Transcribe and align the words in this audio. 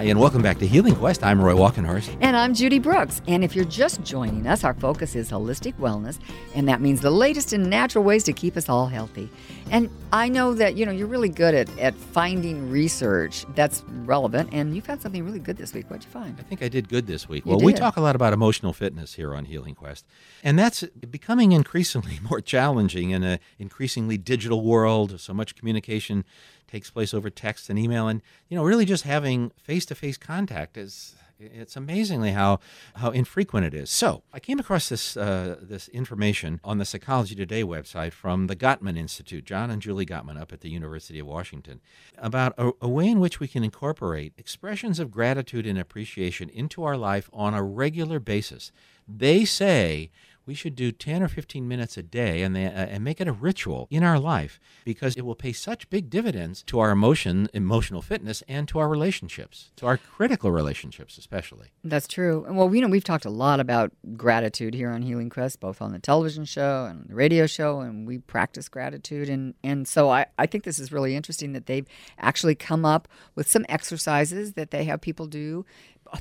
Hi, 0.00 0.06
and 0.06 0.18
welcome 0.18 0.40
back 0.40 0.56
to 0.60 0.66
Healing 0.66 0.94
Quest. 0.94 1.22
I'm 1.22 1.38
Roy 1.38 1.52
Walkenhorst. 1.52 2.16
And 2.22 2.34
I'm 2.34 2.54
Judy 2.54 2.78
Brooks. 2.78 3.20
And 3.28 3.44
if 3.44 3.54
you're 3.54 3.66
just 3.66 4.02
joining 4.02 4.46
us, 4.46 4.64
our 4.64 4.72
focus 4.72 5.14
is 5.14 5.30
holistic 5.30 5.74
wellness, 5.74 6.18
and 6.54 6.66
that 6.70 6.80
means 6.80 7.02
the 7.02 7.10
latest 7.10 7.52
in 7.52 7.68
natural 7.68 8.02
ways 8.02 8.24
to 8.24 8.32
keep 8.32 8.56
us 8.56 8.70
all 8.70 8.86
healthy. 8.86 9.28
And 9.70 9.90
I 10.10 10.30
know 10.30 10.54
that 10.54 10.74
you 10.74 10.86
know 10.86 10.92
you're 10.92 11.06
really 11.06 11.28
good 11.28 11.54
at, 11.54 11.78
at 11.78 11.94
finding 11.94 12.70
research 12.70 13.44
that's 13.54 13.84
relevant, 14.06 14.48
and 14.52 14.74
you 14.74 14.80
found 14.80 15.02
something 15.02 15.22
really 15.22 15.38
good 15.38 15.58
this 15.58 15.74
week. 15.74 15.90
What'd 15.90 16.04
you 16.04 16.10
find? 16.10 16.34
I 16.38 16.44
think 16.44 16.62
I 16.62 16.68
did 16.68 16.88
good 16.88 17.06
this 17.06 17.28
week. 17.28 17.44
You 17.44 17.50
well, 17.50 17.60
we 17.60 17.74
talk 17.74 17.98
a 17.98 18.00
lot 18.00 18.16
about 18.16 18.32
emotional 18.32 18.72
fitness 18.72 19.14
here 19.14 19.34
on 19.34 19.44
Healing 19.44 19.74
Quest, 19.74 20.06
and 20.42 20.58
that's 20.58 20.82
becoming 21.10 21.52
increasingly 21.52 22.20
more 22.30 22.40
challenging 22.40 23.10
in 23.10 23.22
an 23.22 23.38
increasingly 23.58 24.16
digital 24.16 24.64
world. 24.64 25.20
So 25.20 25.34
much 25.34 25.56
communication 25.56 26.24
takes 26.70 26.90
place 26.90 27.12
over 27.12 27.30
text 27.30 27.68
and 27.68 27.78
email, 27.78 28.08
and 28.08 28.22
you 28.48 28.56
know, 28.56 28.64
really 28.64 28.84
just 28.84 29.04
having 29.04 29.52
face-to-face 29.94 30.18
contact 30.18 30.76
is. 30.76 31.14
It's 31.42 31.74
amazingly 31.74 32.32
how, 32.32 32.60
how 32.96 33.12
infrequent 33.12 33.64
it 33.64 33.72
is. 33.72 33.88
So 33.88 34.22
I 34.30 34.40
came 34.40 34.58
across 34.58 34.90
this 34.90 35.16
uh, 35.16 35.56
this 35.62 35.88
information 35.88 36.60
on 36.62 36.76
the 36.76 36.84
Psychology 36.84 37.34
Today 37.34 37.64
website 37.64 38.12
from 38.12 38.46
the 38.46 38.54
Gottman 38.54 38.98
Institute, 38.98 39.46
John 39.46 39.70
and 39.70 39.80
Julie 39.80 40.04
Gottman, 40.04 40.38
up 40.38 40.52
at 40.52 40.60
the 40.60 40.68
University 40.68 41.18
of 41.18 41.26
Washington, 41.26 41.80
about 42.18 42.52
a, 42.58 42.72
a 42.82 42.88
way 42.90 43.08
in 43.08 43.20
which 43.20 43.40
we 43.40 43.48
can 43.48 43.64
incorporate 43.64 44.34
expressions 44.36 44.98
of 44.98 45.10
gratitude 45.10 45.66
and 45.66 45.78
appreciation 45.78 46.50
into 46.50 46.84
our 46.84 46.98
life 46.98 47.30
on 47.32 47.54
a 47.54 47.62
regular 47.62 48.20
basis. 48.20 48.70
They 49.08 49.46
say 49.46 50.10
we 50.46 50.54
should 50.54 50.74
do 50.74 50.92
10 50.92 51.22
or 51.22 51.28
15 51.28 51.66
minutes 51.66 51.96
a 51.96 52.02
day 52.02 52.42
and, 52.42 52.54
they, 52.54 52.66
uh, 52.66 52.70
and 52.70 53.04
make 53.04 53.20
it 53.20 53.28
a 53.28 53.32
ritual 53.32 53.86
in 53.90 54.02
our 54.02 54.18
life 54.18 54.60
because 54.84 55.16
it 55.16 55.24
will 55.24 55.34
pay 55.34 55.52
such 55.52 55.88
big 55.90 56.10
dividends 56.10 56.62
to 56.64 56.78
our 56.78 56.90
emotion, 56.90 57.48
emotional 57.52 58.02
fitness, 58.02 58.42
and 58.48 58.66
to 58.68 58.78
our 58.78 58.88
relationships, 58.88 59.70
to 59.76 59.86
our 59.86 59.96
critical 59.96 60.50
relationships, 60.50 61.18
especially. 61.18 61.68
That's 61.84 62.08
true. 62.08 62.44
And 62.46 62.56
Well, 62.56 62.68
we 62.68 62.80
know 62.80 62.88
we've 62.88 63.04
talked 63.04 63.24
a 63.24 63.30
lot 63.30 63.60
about 63.60 63.92
gratitude 64.16 64.74
here 64.74 64.90
on 64.90 65.02
Healing 65.02 65.30
Quest, 65.30 65.60
both 65.60 65.80
on 65.80 65.92
the 65.92 65.98
television 65.98 66.44
show 66.44 66.86
and 66.86 67.08
the 67.08 67.14
radio 67.14 67.46
show, 67.46 67.80
and 67.80 68.06
we 68.06 68.18
practice 68.18 68.68
gratitude. 68.68 69.28
And, 69.28 69.54
and 69.62 69.86
so 69.86 70.10
I, 70.10 70.26
I 70.38 70.46
think 70.46 70.64
this 70.64 70.78
is 70.78 70.92
really 70.92 71.16
interesting 71.16 71.52
that 71.52 71.66
they've 71.66 71.86
actually 72.18 72.54
come 72.54 72.84
up 72.84 73.08
with 73.34 73.48
some 73.48 73.64
exercises 73.68 74.54
that 74.54 74.70
they 74.70 74.84
have 74.84 75.00
people 75.00 75.26
do, 75.26 75.64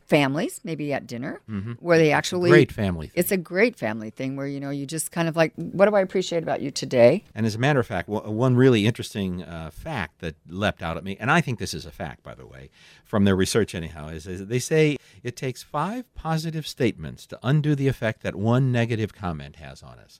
families, 0.06 0.62
maybe 0.64 0.94
at 0.94 1.08
dinner, 1.08 1.42
where 1.80 1.98
they 1.98 2.12
actually. 2.12 2.50
Great 2.50 2.72
family. 2.72 3.08
thing. 3.08 3.14
It's 3.16 3.32
a 3.32 3.38
great 3.38 3.76
family 3.76 4.10
thing 4.10 4.36
where, 4.36 4.48
you 4.48 4.60
know, 4.60 4.70
you 4.70 4.86
just 4.86 5.12
kind 5.12 5.28
of 5.28 5.36
like, 5.36 5.54
what 5.56 5.90
do 5.90 5.96
I 5.96 6.02
appreciate 6.02 6.44
about 6.44 6.62
you 6.62 6.72
today? 6.72 7.24
And 7.36 7.46
as 7.46 7.56
a 7.56 7.60
matter 7.60 7.80
of 7.80 7.88
fact, 7.88 8.10
one 8.10 8.56
really 8.56 8.86
interesting 8.86 9.44
uh, 9.44 9.72
fact 9.72 10.20
that 10.20 10.36
leapt 10.48 10.82
out 10.82 10.98
at 10.98 11.04
me, 11.04 11.18
and 11.20 11.32
I 11.32 11.42
think 11.42 11.60
this 11.60 11.74
is 11.74 11.86
a 11.86 11.92
fact, 11.92 12.24
by 12.24 12.36
the 12.36 12.46
way, 12.46 12.70
from 13.04 13.26
their 13.26 13.36
research 13.36 13.74
anyhow, 13.74 14.10
is, 14.10 14.28
is 14.28 14.48
they 14.48 14.60
say 14.60 14.98
it 15.24 15.36
takes 15.36 15.64
five 15.64 16.14
positive 16.16 16.68
statements 16.68 17.26
to 17.28 17.40
undo 17.44 17.76
the 17.76 17.88
effect 17.88 18.22
that 18.24 18.36
one 18.36 18.72
negative 18.72 19.14
comment 19.14 19.58
has 19.58 19.82
on 19.84 20.00
us. 20.00 20.20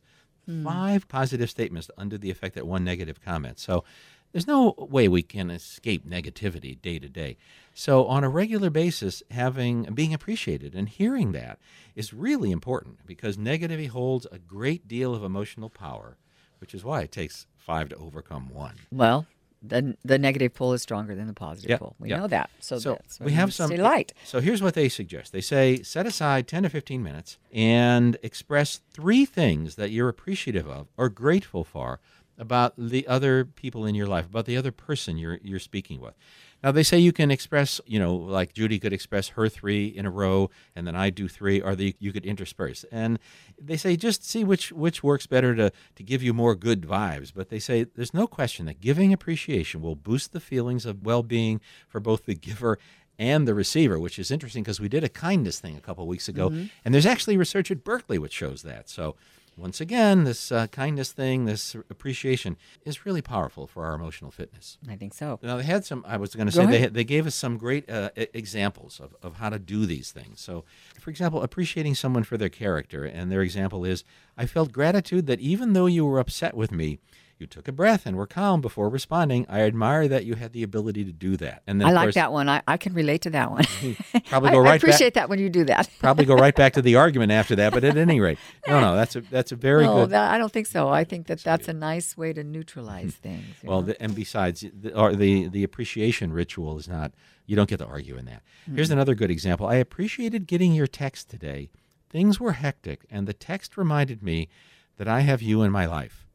Five 0.64 1.08
positive 1.08 1.48
statements 1.48 1.86
to 1.88 1.94
undo 2.00 2.18
the 2.18 2.32
effect 2.32 2.56
that 2.56 2.66
one 2.66 2.84
negative 2.84 3.22
comment. 3.22 3.60
So 3.60 3.84
there's 4.32 4.48
no 4.48 4.76
way 4.78 5.08
we 5.08 5.24
can 5.24 5.50
escape 5.50 6.08
negativity 6.08 6.80
day 6.80 7.00
to 7.00 7.10
day. 7.10 7.38
So 7.74 8.06
on 8.06 8.24
a 8.24 8.30
regular 8.30 8.70
basis, 8.70 9.24
having 9.32 9.84
being 9.94 10.14
appreciated 10.14 10.76
and 10.76 10.90
hearing 10.90 11.32
that 11.32 11.60
is 11.96 12.14
really 12.14 12.52
important 12.52 13.06
because 13.06 13.38
negativity 13.38 13.88
holds 13.88 14.28
a 14.32 14.38
great 14.38 14.88
deal 14.88 15.16
of 15.16 15.24
emotional 15.24 15.70
power, 15.70 16.18
which 16.60 16.74
is 16.74 16.84
why 16.84 17.02
it 17.02 17.12
takes 17.12 17.48
five 17.58 17.90
to 17.90 17.96
overcome 17.96 18.50
one. 18.50 18.76
Well, 18.92 19.26
the, 19.62 19.98
the 20.06 20.18
negative 20.18 20.54
pull 20.54 20.74
is 20.74 20.82
stronger 20.82 21.16
than 21.16 21.28
the 21.28 21.34
positive 21.34 21.72
Yep, 21.72 21.80
pull. 21.80 21.96
We 22.00 22.10
yep. 22.10 22.20
know 22.20 22.28
that. 22.28 22.50
So, 22.60 22.80
So 22.80 23.26
we 23.26 23.34
have 23.34 23.54
some 23.54 23.72
light. 23.72 24.14
So 24.24 24.40
here's 24.40 24.62
what 24.62 24.74
they 24.74 24.90
suggest. 24.90 25.32
They 25.32 25.42
say 25.42 25.82
set 25.84 26.06
aside 26.06 26.48
10 26.48 26.64
to 26.64 26.70
15 26.70 27.04
minutes 27.04 27.38
and 27.52 28.18
express 28.24 28.80
three 28.92 29.26
things 29.26 29.76
that 29.76 29.92
you're 29.92 30.10
appreciative 30.10 30.68
of 30.68 30.88
or 30.98 31.10
grateful 31.10 31.64
for 31.64 32.00
about 32.40 32.74
the 32.78 33.06
other 33.08 33.46
people 33.46 33.86
in 33.86 33.94
your 33.94 34.08
life, 34.08 34.26
about 34.26 34.46
the 34.46 34.58
other 34.58 34.72
person 34.72 35.18
you're 35.18 35.40
you're 35.44 35.60
speaking 35.60 36.00
with. 36.00 36.16
Now 36.64 36.72
they 36.72 36.84
say 36.84 36.98
you 36.98 37.14
can 37.14 37.32
express, 37.32 37.80
you 37.86 38.00
know, 38.00 38.16
like 38.16 38.54
Judy 38.54 38.80
could 38.80 38.92
express 38.92 39.30
her 39.30 39.48
three 39.48 39.88
in 39.88 40.06
a 40.06 40.12
row, 40.12 40.50
and 40.76 40.86
then 40.88 40.96
I 40.96 41.10
do 41.10 41.28
three, 41.28 41.62
or 41.62 41.76
the, 41.76 41.96
you 42.00 42.12
could 42.12 42.26
intersperse. 42.26 42.84
And 42.92 43.20
they 43.62 43.78
say 43.78 43.96
just 43.96 44.28
see 44.28 44.44
which 44.44 44.72
which 44.72 45.04
works 45.04 45.28
better 45.28 45.56
to 45.56 45.72
to 45.96 46.04
give 46.04 46.24
you 46.24 46.34
more 46.34 46.56
good 46.56 46.82
vibes. 46.82 47.32
But 47.34 47.50
they 47.50 47.60
say 47.60 47.84
there's 47.84 48.14
no 48.14 48.28
question 48.28 48.66
that 48.66 48.82
giving 48.82 49.14
appreciation 49.14 49.82
will 49.82 49.96
boost 49.96 50.34
the 50.34 50.40
feelings 50.40 50.86
of 50.86 51.04
well-being 51.04 51.62
for 51.88 52.00
both 52.00 52.26
the 52.26 52.36
giver 52.36 52.80
and 53.18 53.46
the 53.46 53.54
receiver, 53.54 54.00
which 54.00 54.18
is 54.18 54.32
interesting 54.32 54.64
because 54.64 54.80
we 54.80 54.88
did 54.88 55.04
a 55.04 55.10
kindness 55.10 55.60
thing 55.60 55.76
a 55.76 55.82
couple 55.82 56.08
weeks 56.08 56.30
ago, 56.30 56.50
mm-hmm. 56.50 56.66
and 56.86 56.94
there's 56.94 57.06
actually 57.06 57.36
research 57.36 57.70
at 57.70 57.84
Berkeley 57.84 58.18
which 58.18 58.34
shows 58.34 58.64
that. 58.64 58.90
So 58.90 59.18
once 59.60 59.82
again, 59.82 60.24
this 60.24 60.52
uh, 60.52 60.68
kindness 60.68 61.12
thing, 61.12 61.46
this 61.46 61.76
appreciation, 61.90 62.58
is 62.86 63.06
really 63.06 63.22
powerful 63.22 63.68
for 63.68 63.86
our 63.86 63.94
emotional 63.94 64.32
fitness. 64.32 64.78
I 64.90 64.96
think 64.96 65.14
so. 65.14 65.40
Now 65.42 65.58
they 65.58 65.64
had 65.64 65.86
some. 65.86 66.04
I 66.08 66.18
was 66.18 66.36
going 66.36 66.48
to 66.48 66.52
say 66.52 66.66
they 66.66 66.78
ahead. 66.78 66.94
they 66.94 67.04
gave 67.04 67.28
us 67.28 67.36
some 67.36 67.58
great 67.58 67.90
uh, 67.90 68.10
examples 68.16 69.00
of, 69.00 69.16
of 69.22 69.36
how 69.36 69.50
to 69.50 69.60
do 69.60 69.86
these 69.86 70.12
things. 70.12 70.40
So, 70.40 70.64
for 71.00 71.10
example, 71.10 71.42
appreciating 71.44 71.96
someone 71.96 72.24
for 72.24 72.38
their 72.38 72.50
character, 72.50 73.04
and 73.06 73.32
their 73.32 73.42
example 73.42 73.86
is, 73.86 74.04
I 74.38 74.46
felt 74.46 74.72
gratitude 74.72 75.28
that 75.28 75.40
even 75.40 75.74
though 75.74 75.88
you 75.88 76.06
were 76.06 76.20
upset 76.20 76.56
with 76.56 76.72
me, 76.72 77.00
you 77.40 77.48
took 77.48 77.68
a 77.68 77.72
breath 77.72 78.06
and 78.06 78.18
were 78.18 78.28
calm 78.28 78.60
before 78.60 78.90
responding. 78.90 79.46
I 79.48 79.62
admire 79.62 80.08
that 80.10 80.26
you 80.26 80.36
had 80.36 80.52
the 80.52 80.62
ability 80.64 81.06
to 81.06 81.12
do 81.12 81.38
that. 81.38 81.64
And 81.66 81.80
then 81.80 81.88
I 81.88 81.92
like 81.92 82.06
course, 82.06 82.16
that 82.16 82.34
one. 82.34 82.50
I, 82.50 82.62
I 82.68 82.78
can 82.78 82.94
relate 82.94 83.22
to 83.22 83.30
that 83.30 83.50
one. 83.52 83.64
Probably 84.26 84.50
I, 84.50 84.54
go 84.54 84.60
I 84.60 84.62
right 84.62 84.64
back- 84.64 84.78
appreciate 84.82 85.14
that 85.14 85.30
when 85.30 85.40
you 85.40 85.50
do 85.50 85.64
that. 85.66 85.90
Probably 86.00 86.26
go 86.26 86.36
right 86.36 86.56
back 86.56 86.74
to 86.74 86.82
the 86.82 86.98
argument 86.98 87.32
after 87.32 87.56
that. 87.56 87.72
But 87.72 87.84
at 87.84 87.98
any 87.98 88.20
rate, 88.20 88.38
no, 88.68 88.82
no, 88.82 88.96
that's 88.96 89.16
a 89.16 89.22
that's 89.22 89.52
a 89.52 89.56
very 89.56 89.86
no, 89.86 89.96
good. 89.96 90.10
that, 90.10 90.34
I 90.34 90.38
don't 90.38 90.52
think 90.52 90.68
so. 90.68 90.90
I 90.90 91.04
think 91.04 91.28
that 91.28 91.40
that's 91.40 91.68
a 91.68 91.74
nice 91.74 92.18
way 92.18 92.34
to 92.34 92.44
neutralize 92.44 93.16
things. 93.16 93.46
Well, 93.64 93.84
the, 93.84 94.02
and 94.02 94.14
besides, 94.14 94.66
the, 94.74 94.94
or 94.94 95.16
the 95.16 95.48
the 95.48 95.64
appreciation 95.64 96.34
ritual 96.34 96.78
is 96.78 96.88
not. 96.88 97.14
You 97.46 97.56
don't 97.56 97.68
get 97.68 97.78
to 97.78 97.86
argue 97.88 98.16
in 98.16 98.26
that. 98.26 98.44
Here's 98.72 98.92
another 98.92 99.16
good 99.16 99.32
example. 99.32 99.66
I 99.66 99.76
appreciated 99.76 100.46
getting 100.46 100.74
your 100.74 100.86
text 100.86 101.32
today. 101.32 101.72
Things 102.08 102.40
were 102.40 102.52
hectic, 102.52 103.06
and 103.10 103.28
the 103.28 103.34
text 103.34 103.76
reminded 103.76 104.22
me 104.22 104.50
that 104.98 105.08
I 105.08 105.22
have 105.22 105.42
you 105.42 105.64
in 105.64 105.72
my 105.72 105.88
life. 105.88 106.28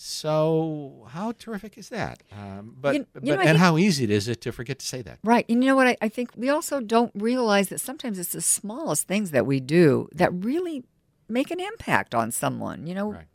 So 0.00 1.06
how 1.10 1.32
terrific 1.32 1.76
is 1.76 1.88
that? 1.88 2.22
Um, 2.32 2.76
but 2.80 2.94
You- 2.94 3.00
you 3.00 3.06
but 3.14 3.24
know, 3.24 3.32
and 3.34 3.42
think- 3.42 3.58
how 3.58 3.78
easy 3.78 4.04
it 4.04 4.10
is 4.10 4.28
it 4.28 4.40
to 4.42 4.52
forget 4.52 4.78
to 4.78 4.86
say 4.86 5.02
that. 5.02 5.18
right. 5.24 5.44
And 5.48 5.62
you 5.62 5.68
know 5.70 5.76
what? 5.76 5.88
I, 5.88 5.96
I 6.00 6.08
think 6.08 6.30
we 6.36 6.48
also 6.50 6.80
don't 6.80 7.10
realize 7.16 7.68
that 7.70 7.80
sometimes 7.80 8.18
it's 8.18 8.30
the 8.32 8.40
smallest 8.40 9.08
things 9.08 9.32
that 9.32 9.44
we 9.44 9.58
do 9.58 10.08
that 10.12 10.32
really 10.32 10.84
make 11.28 11.50
an 11.50 11.58
impact 11.60 12.14
on 12.14 12.30
someone. 12.30 12.86
You 12.86 12.94
know, 12.94 13.12
Right. 13.12 13.26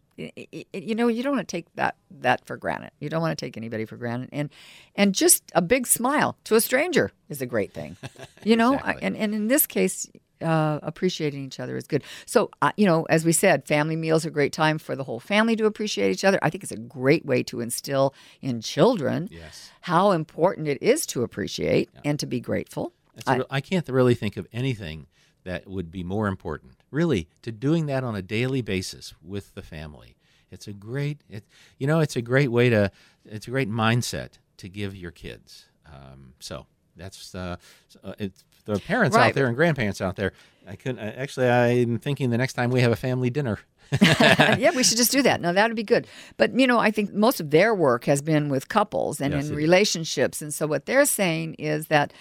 You 0.74 0.94
know, 0.94 1.08
you 1.08 1.24
don't 1.24 1.36
want 1.36 1.48
to 1.48 1.52
take 1.58 1.66
that 1.74 1.96
that 2.12 2.46
for 2.46 2.56
granted. 2.56 2.92
You 3.00 3.10
don't 3.10 3.22
want 3.22 3.36
to 3.38 3.46
take 3.46 3.58
anybody 3.58 3.84
for 3.84 3.98
granted, 3.98 4.30
and 4.32 4.52
and 4.96 5.16
just 5.16 5.42
a 5.56 5.62
big 5.62 5.88
smile 5.88 6.38
to 6.44 6.54
a 6.56 6.62
stranger 6.62 7.10
is 7.30 7.42
a 7.42 7.48
great 7.48 7.74
thing. 7.74 7.98
You 8.44 8.56
know, 8.56 8.76
I- 8.76 9.00
and 9.02 9.18
and 9.18 9.34
in 9.34 9.48
this 9.48 9.66
case, 9.66 10.08
uh, 10.44 10.80
appreciating 10.84 11.44
each 11.46 11.60
other 11.60 11.78
is 11.78 11.88
good. 11.88 12.04
So, 12.26 12.52
uh, 12.62 12.72
you 12.78 12.86
know, 12.86 13.04
as 13.10 13.26
we 13.26 13.32
said, 13.32 13.66
family 13.68 13.96
meals 13.96 14.26
are 14.26 14.30
a 14.30 14.32
great 14.32 14.54
time 14.54 14.78
for 14.78 14.96
the 14.96 15.04
whole 15.04 15.20
family 15.20 15.56
to 15.56 15.66
appreciate 15.66 16.12
each 16.12 16.24
other. 16.26 16.40
I 16.42 16.50
think 16.50 16.64
it's 16.64 16.72
a 16.72 16.78
great 16.78 17.26
way 17.26 17.44
to 17.44 17.62
instill 17.62 18.14
in 18.42 18.62
children 18.62 19.30
Yes. 19.32 19.72
how 19.82 20.12
important 20.12 20.68
it 20.68 20.82
is 20.82 21.06
to 21.08 21.24
appreciate 21.24 21.90
and 22.06 22.20
to 22.20 22.26
be 22.26 22.40
grateful. 22.40 22.94
A 23.28 23.36
real- 23.38 23.46
I 23.50 23.62
can't 23.62 23.88
really 23.88 24.16
think 24.16 24.38
of 24.38 24.48
anything 24.52 25.08
that 25.44 25.68
would 25.68 25.92
be 25.92 26.04
more 26.04 26.28
important. 26.28 26.74
Really, 26.92 27.28
to 27.42 27.52
doing 27.52 27.86
that 27.88 28.04
on 28.04 28.16
a 28.16 28.22
daily 28.22 28.62
basis 28.62 29.14
with 29.22 29.56
the 29.56 29.62
family. 29.62 30.16
It's 30.52 30.68
a 30.68 30.74
great, 30.74 31.22
it, 31.30 31.44
you 31.80 31.88
know, 31.88 32.00
it's 32.00 32.16
a 32.16 32.22
great 32.22 32.52
way 32.52 32.70
to, 32.70 32.92
it's 33.26 33.48
a 33.48 33.50
great 33.50 33.70
mindset 33.70 34.34
to 34.58 34.70
give 34.70 34.96
your 34.96 35.10
kids. 35.12 35.66
Um, 35.86 36.34
so 36.40 36.68
that's 36.96 37.34
uh, 37.36 37.58
uh, 38.04 38.14
it's 38.20 38.44
the 38.66 38.80
parents 38.80 39.16
out 39.16 39.34
there 39.34 39.48
and 39.48 39.56
grandparents 39.56 40.02
out 40.02 40.16
there. 40.16 40.34
I 40.68 40.76
couldn't 40.76 41.00
actually. 41.00 41.50
I'm 41.50 42.00
thinking 42.00 42.30
the 42.30 42.38
next 42.38 42.54
time 42.54 42.70
we 42.70 42.82
have 42.82 42.92
a 42.92 42.96
family 42.96 43.30
dinner. 43.30 43.60
yeah, 44.02 44.72
we 44.76 44.84
should 44.84 44.98
just 44.98 45.12
do 45.12 45.22
that. 45.22 45.42
No, 45.42 45.54
that 45.54 45.68
would 45.68 45.76
be 45.76 45.84
good. 45.84 46.08
But 46.38 46.58
you 46.58 46.66
know, 46.66 46.80
I 46.80 46.90
think 46.92 47.14
most 47.14 47.40
of 47.40 47.52
their 47.52 47.76
work 47.76 48.06
has 48.06 48.22
been 48.22 48.50
with 48.50 48.70
couples 48.70 49.20
and 49.20 49.34
Yes, 49.34 49.50
in 49.50 49.56
relationships, 49.56 50.42
and 50.42 50.54
so 50.54 50.68
what 50.68 50.86
they're 50.86 51.06
saying 51.06 51.56
is 51.56 51.88
that. 51.88 52.14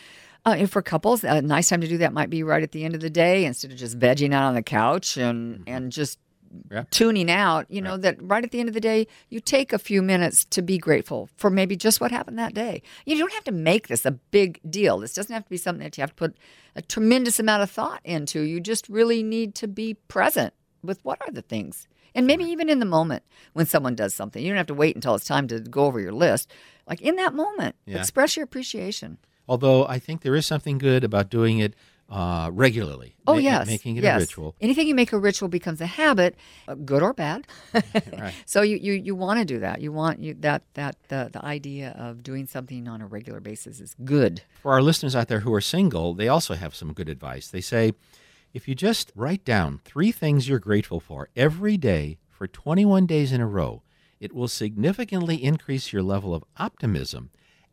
Uh, 0.44 0.56
and 0.58 0.68
for 0.68 0.82
couples, 0.82 1.22
a 1.22 1.40
nice 1.40 1.68
time 1.68 1.80
to 1.80 1.86
do 1.86 1.98
that 1.98 2.12
might 2.12 2.28
be 2.28 2.42
right 2.42 2.64
at 2.64 2.72
the 2.72 2.84
end 2.84 2.96
of 2.96 3.00
the 3.00 3.08
day 3.08 3.44
instead 3.44 3.70
of 3.70 3.76
just 3.76 3.96
vegging 3.96 4.34
out 4.34 4.42
on 4.42 4.54
the 4.54 4.62
couch 4.62 5.16
and, 5.16 5.62
and 5.68 5.92
just 5.92 6.18
Mm-hmm. 6.18 6.31
Yeah. 6.70 6.84
tuning 6.90 7.30
out. 7.30 7.70
You 7.70 7.80
know, 7.80 7.96
that 7.96 8.16
right 8.22 8.44
at 8.44 8.50
the 8.50 8.60
end 8.60 8.68
of 8.68 8.74
the 8.74 8.80
day, 8.80 9.06
you 9.30 9.40
take 9.40 9.72
a 9.72 9.78
few 9.78 10.02
minutes 10.02 10.44
to 10.46 10.62
be 10.62 10.78
grateful 10.78 11.28
for 11.36 11.50
maybe 11.50 11.76
just 11.76 12.00
what 12.00 12.10
happened 12.10 12.38
that 12.38 12.54
day. 12.54 12.82
You 13.06 13.16
don't 13.18 13.32
have 13.32 13.44
to 13.44 13.52
make 13.52 13.88
this 13.88 14.04
a 14.04 14.10
big 14.12 14.60
deal. 14.68 14.98
This 14.98 15.14
doesn't 15.14 15.32
have 15.32 15.44
to 15.44 15.50
be 15.50 15.56
something 15.56 15.82
that 15.84 15.96
you 15.96 16.02
have 16.02 16.10
to 16.10 16.16
put 16.16 16.36
a 16.76 16.82
tremendous 16.82 17.38
amount 17.40 17.62
of 17.62 17.70
thought 17.70 18.00
into. 18.04 18.40
You 18.40 18.60
just 18.60 18.88
really 18.88 19.22
need 19.22 19.54
to 19.56 19.68
be 19.68 19.94
present 19.94 20.54
with 20.82 20.98
what 21.04 21.20
are 21.26 21.32
the 21.32 21.42
things. 21.42 21.88
And 22.14 22.26
maybe 22.26 22.44
even 22.44 22.68
in 22.68 22.78
the 22.78 22.84
moment 22.86 23.22
when 23.54 23.64
someone 23.66 23.94
does 23.94 24.12
something, 24.14 24.42
you 24.42 24.50
don't 24.50 24.58
have 24.58 24.66
to 24.66 24.74
wait 24.74 24.94
until 24.94 25.14
it's 25.14 25.24
time 25.24 25.48
to 25.48 25.60
go 25.60 25.86
over 25.86 25.98
your 26.00 26.12
list. 26.12 26.50
Like 26.86 27.00
in 27.00 27.16
that 27.16 27.32
moment, 27.34 27.74
Yeah. 27.86 27.98
express 28.00 28.36
your 28.36 28.44
appreciation. 28.44 29.16
Although 29.48 29.86
I 29.86 29.98
think 29.98 30.20
there 30.22 30.36
is 30.36 30.44
something 30.46 30.78
good 30.78 31.04
about 31.04 31.30
doing 31.30 31.58
it 31.58 31.74
uh, 32.12 32.50
regularly. 32.52 33.16
Oh 33.26 33.34
ma- 33.34 33.40
yes, 33.40 33.66
making 33.66 33.96
it 33.96 34.04
yes. 34.04 34.16
a 34.16 34.20
ritual. 34.20 34.54
Anything 34.60 34.86
you 34.86 34.94
make 34.94 35.12
a 35.12 35.18
ritual 35.18 35.48
becomes 35.48 35.80
a 35.80 35.86
habit, 35.86 36.36
uh, 36.68 36.74
good 36.74 37.02
or 37.02 37.12
bad. 37.14 37.46
Right. 38.12 38.34
So 38.46 38.60
you, 38.62 38.76
you, 38.76 38.92
you 38.92 39.14
want 39.14 39.38
to 39.40 39.44
do 39.44 39.60
that. 39.60 39.80
You 39.80 39.92
want 39.92 40.20
you 40.20 40.34
that 40.40 40.62
that 40.74 40.96
the 41.08 41.30
the 41.32 41.42
idea 41.44 41.94
of 41.98 42.22
doing 42.22 42.46
something 42.46 42.86
on 42.86 43.00
a 43.00 43.06
regular 43.06 43.40
basis 43.40 43.80
is 43.80 43.94
good. 44.04 44.42
For 44.60 44.72
our 44.72 44.82
listeners 44.82 45.16
out 45.16 45.28
there 45.28 45.40
who 45.40 45.54
are 45.54 45.60
single, 45.60 46.12
they 46.12 46.28
also 46.28 46.54
have 46.54 46.74
some 46.74 46.92
good 46.92 47.08
advice. 47.08 47.48
They 47.48 47.62
say 47.62 47.94
if 48.52 48.68
you 48.68 48.74
just 48.74 49.10
write 49.14 49.44
down 49.44 49.80
three 49.84 50.12
things 50.12 50.48
you're 50.48 50.58
grateful 50.58 51.00
for 51.00 51.30
every 51.34 51.78
day 51.78 52.18
for 52.30 52.46
21 52.46 53.06
days 53.06 53.32
in 53.32 53.40
a 53.40 53.46
row, 53.46 53.82
it 54.20 54.34
will 54.34 54.48
significantly 54.48 55.42
increase 55.42 55.92
your 55.92 56.02
level 56.02 56.34
of 56.34 56.44
optimism, 56.58 57.30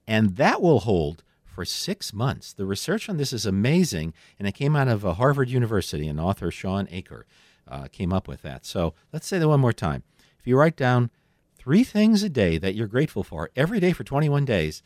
and 0.07 0.37
that 0.37 0.61
will 0.61 0.79
hold 0.79 1.23
for 1.59 1.65
six 1.65 2.13
months. 2.13 2.53
The 2.53 2.65
research 2.65 3.09
on 3.09 3.17
this 3.17 3.33
is 3.33 3.45
amazing, 3.45 4.13
and 4.39 4.47
it 4.47 4.53
came 4.53 4.77
out 4.77 4.87
of 4.87 5.05
uh, 5.05 5.11
Harvard 5.15 5.49
University, 5.49 6.07
and 6.07 6.17
author 6.17 6.51
Shawn 6.51 6.87
Achor 6.89 7.25
uh, 7.67 7.89
came 7.91 8.13
up 8.13 8.29
with 8.29 8.43
that. 8.43 8.65
So 8.65 8.93
let's 9.11 9.27
say 9.27 9.39
that 9.39 9.49
one 9.49 9.59
more 9.59 9.73
time. 9.73 10.03
If 10.39 10.47
you 10.47 10.57
write 10.57 10.77
down 10.77 11.09
three 11.57 11.83
things 11.83 12.23
a 12.23 12.29
day 12.29 12.57
that 12.59 12.75
you're 12.75 12.87
grateful 12.87 13.25
for 13.25 13.49
every 13.57 13.81
day 13.81 13.91
for 13.91 14.05
21 14.05 14.45
days, 14.45 14.81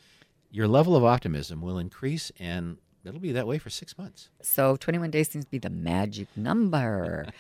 your 0.50 0.68
level 0.68 0.96
of 0.96 1.04
optimism 1.06 1.62
will 1.62 1.78
increase, 1.78 2.31
and 2.40 2.78
it'll 3.06 3.19
be 3.19 3.34
that 3.34 3.46
way 3.46 3.60
for 3.60 3.69
six 3.69 3.96
months. 3.96 4.31
So 4.42 4.76
21 4.76 5.12
days 5.12 5.30
seems 5.30 5.46
to 5.46 5.52
be 5.52 5.60
the 5.60 5.69
magic 5.69 6.28
number. 6.36 7.28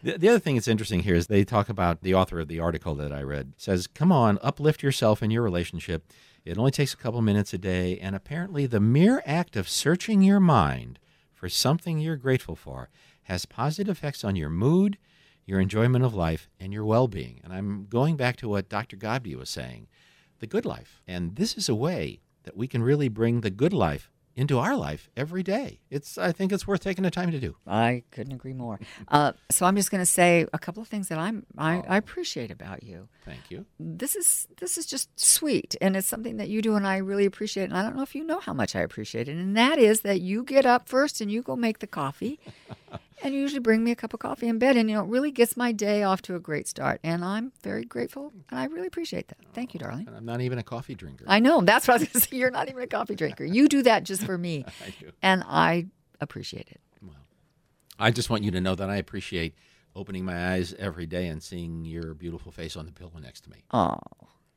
The, 0.00 0.16
the 0.16 0.28
other 0.28 0.38
thing 0.38 0.54
that's 0.54 0.68
interesting 0.68 1.00
here 1.00 1.16
is 1.16 1.26
they 1.26 1.42
talk 1.42 1.68
about 1.68 2.02
the 2.02 2.14
author 2.14 2.38
of 2.38 2.46
the 2.46 2.60
article 2.60 2.94
that 2.94 3.10
I 3.10 3.20
read 3.20 3.54
says, 3.56 3.88
"Come 3.88 4.12
on, 4.12 4.38
uplift 4.42 4.80
yourself 4.80 5.24
in 5.24 5.32
your 5.32 5.42
relationship. 5.42 6.04
It 6.44 6.58
only 6.58 6.70
takes 6.70 6.94
a 6.94 6.96
couple 6.96 7.20
minutes 7.22 7.52
a 7.52 7.58
day, 7.58 7.98
and 7.98 8.16
apparently 8.16 8.66
the 8.66 8.80
mere 8.80 9.22
act 9.26 9.56
of 9.56 9.68
searching 9.68 10.22
your 10.22 10.40
mind 10.40 10.98
for 11.34 11.48
something 11.48 11.98
you're 11.98 12.16
grateful 12.16 12.56
for 12.56 12.88
has 13.24 13.44
positive 13.44 13.98
effects 13.98 14.24
on 14.24 14.36
your 14.36 14.50
mood, 14.50 14.98
your 15.44 15.60
enjoyment 15.60 16.04
of 16.04 16.14
life, 16.14 16.48
and 16.58 16.72
your 16.72 16.84
well-being." 16.84 17.40
And 17.44 17.52
I'm 17.52 17.86
going 17.86 18.16
back 18.16 18.36
to 18.36 18.48
what 18.48 18.68
Dr. 18.68 18.96
Godby 18.96 19.34
was 19.34 19.50
saying, 19.50 19.88
the 20.38 20.46
good 20.46 20.64
life. 20.64 21.02
And 21.06 21.36
this 21.36 21.56
is 21.56 21.68
a 21.68 21.74
way 21.74 22.20
that 22.44 22.56
we 22.56 22.66
can 22.66 22.82
really 22.82 23.08
bring 23.08 23.40
the 23.40 23.50
good 23.50 23.72
life 23.72 24.10
into 24.38 24.56
our 24.60 24.76
life 24.76 25.10
every 25.16 25.42
day. 25.42 25.80
It's 25.90 26.16
I 26.16 26.30
think 26.30 26.52
it's 26.52 26.64
worth 26.64 26.80
taking 26.80 27.02
the 27.02 27.10
time 27.10 27.32
to 27.32 27.40
do. 27.40 27.56
I 27.66 28.04
couldn't 28.12 28.32
agree 28.32 28.52
more. 28.52 28.78
Uh, 29.08 29.32
so 29.50 29.66
I'm 29.66 29.74
just 29.74 29.90
going 29.90 30.00
to 30.00 30.06
say 30.06 30.46
a 30.52 30.58
couple 30.58 30.80
of 30.80 30.88
things 30.88 31.08
that 31.08 31.18
I'm 31.18 31.44
I, 31.58 31.82
I 31.88 31.96
appreciate 31.96 32.52
about 32.52 32.84
you. 32.84 33.08
Thank 33.24 33.50
you. 33.50 33.66
This 33.80 34.14
is 34.14 34.46
this 34.60 34.78
is 34.78 34.86
just 34.86 35.08
sweet, 35.18 35.74
and 35.80 35.96
it's 35.96 36.06
something 36.06 36.36
that 36.36 36.48
you 36.48 36.62
do, 36.62 36.76
and 36.76 36.86
I 36.86 36.98
really 36.98 37.26
appreciate. 37.26 37.64
And 37.64 37.76
I 37.76 37.82
don't 37.82 37.96
know 37.96 38.02
if 38.02 38.14
you 38.14 38.22
know 38.22 38.38
how 38.38 38.52
much 38.52 38.76
I 38.76 38.80
appreciate 38.80 39.28
it. 39.28 39.36
And 39.36 39.56
that 39.56 39.76
is 39.78 40.02
that 40.02 40.20
you 40.20 40.44
get 40.44 40.64
up 40.64 40.88
first 40.88 41.20
and 41.20 41.32
you 41.32 41.42
go 41.42 41.56
make 41.56 41.80
the 41.80 41.88
coffee, 41.88 42.38
and 43.22 43.34
you 43.34 43.40
usually 43.40 43.60
bring 43.60 43.82
me 43.84 43.90
a 43.90 43.96
cup 43.96 44.14
of 44.14 44.20
coffee 44.20 44.48
in 44.48 44.58
bed, 44.58 44.76
and 44.76 44.88
you 44.88 44.96
know 44.96 45.02
it 45.02 45.08
really 45.08 45.30
gets 45.30 45.56
my 45.56 45.72
day 45.72 46.02
off 46.02 46.22
to 46.22 46.34
a 46.34 46.40
great 46.40 46.68
start. 46.68 47.00
And 47.02 47.24
I'm 47.24 47.52
very 47.62 47.84
grateful, 47.84 48.32
and 48.50 48.58
I 48.58 48.64
really 48.66 48.86
appreciate 48.86 49.28
that. 49.28 49.38
Thank 49.54 49.74
you, 49.74 49.80
darling. 49.80 50.06
And 50.06 50.16
I'm 50.16 50.24
not 50.24 50.40
even 50.40 50.58
a 50.58 50.62
coffee 50.62 50.94
drinker. 50.94 51.24
I 51.28 51.40
know 51.40 51.60
that's 51.60 51.86
what 51.88 51.94
I 51.94 51.98
was 51.98 52.08
going 52.08 52.12
to 52.22 52.28
say. 52.28 52.36
You're 52.36 52.50
not 52.50 52.68
even 52.68 52.82
a 52.82 52.86
coffee 52.86 53.14
drinker. 53.14 53.44
You 53.44 53.68
do 53.68 53.82
that 53.82 54.04
just 54.04 54.24
for 54.24 54.36
me, 54.38 54.64
I 54.86 54.90
do. 55.00 55.10
and 55.22 55.42
I 55.46 55.86
appreciate 56.20 56.68
it. 56.68 56.80
Well, 57.02 57.16
I 57.98 58.10
just 58.10 58.30
want 58.30 58.44
you 58.44 58.50
to 58.52 58.60
know 58.60 58.74
that 58.74 58.90
I 58.90 58.96
appreciate 58.96 59.54
opening 59.96 60.24
my 60.24 60.52
eyes 60.54 60.74
every 60.78 61.06
day 61.06 61.26
and 61.26 61.42
seeing 61.42 61.84
your 61.84 62.14
beautiful 62.14 62.52
face 62.52 62.76
on 62.76 62.86
the 62.86 62.92
pillow 62.92 63.12
next 63.20 63.40
to 63.42 63.50
me. 63.50 63.64
Oh, 63.72 63.98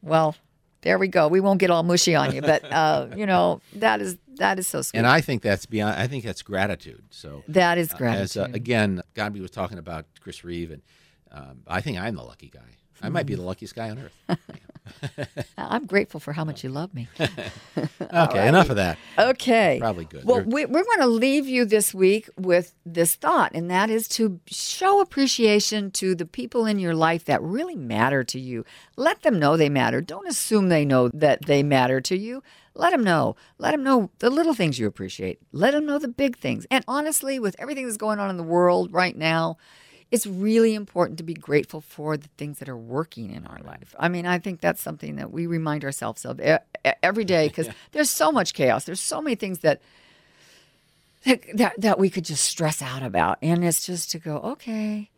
well, 0.01 0.35
there 0.81 0.97
we 0.97 1.07
go. 1.07 1.27
We 1.27 1.39
won't 1.39 1.59
get 1.59 1.69
all 1.69 1.83
mushy 1.83 2.15
on 2.15 2.33
you, 2.33 2.41
but 2.41 2.63
uh, 2.71 3.07
you 3.15 3.25
know 3.25 3.61
that 3.75 4.01
is 4.01 4.17
that 4.37 4.59
is 4.59 4.67
so 4.67 4.81
sweet. 4.81 4.97
And 4.97 5.07
I 5.07 5.21
think 5.21 5.41
that's 5.41 5.65
beyond. 5.65 5.95
I 5.95 6.07
think 6.07 6.23
that's 6.23 6.41
gratitude. 6.41 7.03
So 7.09 7.43
that 7.47 7.77
is 7.77 7.93
uh, 7.93 7.97
gratitude. 7.97 8.21
As 8.23 8.37
uh, 8.37 8.49
again, 8.53 9.01
Godby 9.13 9.41
was 9.41 9.51
talking 9.51 9.77
about 9.77 10.05
Chris 10.19 10.43
Reeve, 10.43 10.71
and 10.71 10.81
um, 11.31 11.61
I 11.67 11.81
think 11.81 11.99
I'm 11.99 12.15
the 12.15 12.23
lucky 12.23 12.49
guy. 12.49 12.77
I 13.01 13.09
might 13.09 13.25
be 13.25 13.35
the 13.35 13.41
luckiest 13.41 13.75
guy 13.75 13.89
on 13.89 13.97
earth. 13.99 14.39
I'm 15.57 15.85
grateful 15.85 16.19
for 16.19 16.33
how 16.33 16.43
much 16.43 16.63
you 16.63 16.69
love 16.69 16.93
me. 16.93 17.07
okay, 17.19 18.47
enough 18.47 18.69
of 18.69 18.75
that. 18.77 18.97
Okay. 19.17 19.77
Probably 19.79 20.05
good. 20.05 20.25
Well, 20.25 20.43
We're- 20.45 20.65
we're 20.65 20.83
going 20.83 20.99
to 20.99 21.07
leave 21.07 21.47
you 21.47 21.65
this 21.65 21.93
week 21.93 22.29
with 22.37 22.73
this 22.85 23.15
thought, 23.15 23.51
and 23.53 23.69
that 23.69 23.89
is 23.89 24.07
to 24.09 24.39
show 24.47 25.01
appreciation 25.01 25.91
to 25.91 26.15
the 26.15 26.25
people 26.25 26.65
in 26.65 26.79
your 26.79 26.95
life 26.95 27.25
that 27.25 27.41
really 27.41 27.75
matter 27.75 28.23
to 28.25 28.39
you. 28.39 28.65
Let 28.95 29.21
them 29.23 29.39
know 29.39 29.57
they 29.57 29.69
matter. 29.69 30.01
Don't 30.01 30.27
assume 30.27 30.69
they 30.69 30.85
know 30.85 31.09
that 31.09 31.45
they 31.45 31.63
matter 31.63 32.01
to 32.01 32.17
you. 32.17 32.43
Let 32.73 32.91
them 32.91 33.03
know. 33.03 33.35
Let 33.57 33.71
them 33.71 33.83
know 33.83 34.11
the 34.19 34.29
little 34.29 34.53
things 34.53 34.79
you 34.79 34.87
appreciate. 34.87 35.39
Let 35.51 35.71
them 35.71 35.85
know 35.85 35.99
the 35.99 36.07
big 36.07 36.37
things. 36.37 36.65
And 36.71 36.85
honestly, 36.87 37.37
with 37.37 37.55
everything 37.59 37.85
that's 37.85 37.97
going 37.97 38.19
on 38.19 38.29
in 38.29 38.37
the 38.37 38.43
world 38.43 38.93
right 38.93 39.15
now, 39.17 39.57
it's 40.11 40.27
really 40.27 40.75
important 40.75 41.17
to 41.17 41.23
be 41.23 41.33
grateful 41.33 41.79
for 41.79 42.17
the 42.17 42.27
things 42.37 42.59
that 42.59 42.67
are 42.67 42.77
working 42.77 43.31
in 43.31 43.47
our 43.47 43.59
life. 43.59 43.95
I 43.97 44.09
mean, 44.09 44.25
I 44.25 44.39
think 44.39 44.59
that's 44.59 44.81
something 44.81 45.15
that 45.15 45.31
we 45.31 45.47
remind 45.47 45.85
ourselves 45.85 46.25
of 46.25 46.41
every 47.01 47.23
day 47.23 47.47
because 47.49 47.69
there's 47.93 48.09
so 48.09 48.31
much 48.31 48.53
chaos. 48.53 48.83
There's 48.83 48.99
so 48.99 49.21
many 49.21 49.35
things 49.35 49.59
that, 49.59 49.81
that 51.23 51.41
that 51.53 51.79
that 51.79 51.99
we 51.99 52.09
could 52.09 52.25
just 52.25 52.43
stress 52.43 52.81
out 52.81 53.03
about, 53.03 53.37
and 53.41 53.63
it's 53.63 53.85
just 53.85 54.11
to 54.11 54.19
go, 54.19 54.37
okay, 54.37 55.09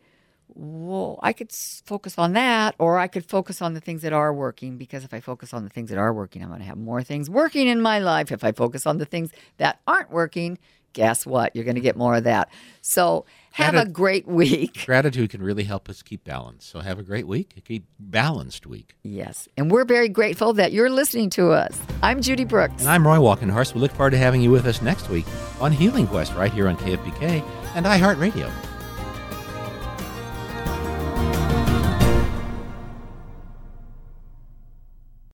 well, 0.54 1.18
I 1.22 1.32
could 1.32 1.50
focus 1.50 2.16
on 2.18 2.34
that, 2.34 2.76
or 2.78 2.98
I 2.98 3.08
could 3.08 3.24
focus 3.24 3.60
on 3.60 3.74
the 3.74 3.80
things 3.80 4.02
that 4.02 4.12
are 4.12 4.32
working. 4.32 4.76
Because 4.76 5.02
if 5.02 5.12
I 5.12 5.20
focus 5.20 5.52
on 5.52 5.64
the 5.64 5.70
things 5.70 5.88
that 5.90 5.98
are 5.98 6.12
working, 6.12 6.42
I'm 6.42 6.48
going 6.48 6.60
to 6.60 6.66
have 6.66 6.78
more 6.78 7.02
things 7.02 7.28
working 7.28 7.66
in 7.66 7.80
my 7.80 7.98
life. 7.98 8.30
If 8.30 8.44
I 8.44 8.52
focus 8.52 8.86
on 8.86 8.98
the 8.98 9.06
things 9.06 9.32
that 9.56 9.80
aren't 9.86 10.10
working, 10.10 10.58
guess 10.94 11.26
what? 11.26 11.54
You're 11.54 11.64
going 11.64 11.74
to 11.74 11.82
get 11.82 11.96
more 11.96 12.14
of 12.14 12.24
that. 12.24 12.50
So 12.80 13.26
have 13.52 13.74
a 13.74 13.86
great 13.86 14.26
week. 14.26 14.84
Gratitude 14.86 15.30
can 15.30 15.42
really 15.42 15.64
help 15.64 15.88
us 15.88 16.02
keep 16.02 16.24
balance. 16.24 16.64
So 16.64 16.80
have 16.80 16.98
a 16.98 17.02
great 17.02 17.26
week. 17.26 17.52
A 17.56 17.60
keep 17.60 17.84
balanced 18.00 18.66
week. 18.66 18.94
Yes. 19.02 19.48
And 19.56 19.70
we're 19.70 19.84
very 19.84 20.08
grateful 20.08 20.54
that 20.54 20.72
you're 20.72 20.90
listening 20.90 21.30
to 21.30 21.50
us. 21.50 21.78
I'm 22.02 22.22
Judy 22.22 22.44
Brooks. 22.44 22.80
And 22.80 22.88
I'm 22.88 23.06
Roy 23.06 23.18
Walkenhorst. 23.18 23.74
We 23.74 23.80
look 23.80 23.92
forward 23.92 24.10
to 24.10 24.18
having 24.18 24.40
you 24.40 24.50
with 24.50 24.66
us 24.66 24.80
next 24.80 25.08
week 25.10 25.26
on 25.60 25.70
Healing 25.70 26.06
Quest 26.06 26.34
right 26.34 26.52
here 26.52 26.68
on 26.68 26.76
KFBK 26.76 27.44
and 27.74 27.86
iHeartRadio. 27.86 28.73